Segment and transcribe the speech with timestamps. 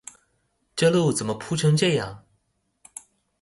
[0.75, 2.21] 這路怎麼鋪成這樣！